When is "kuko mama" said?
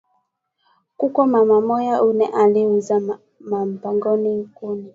0.99-1.55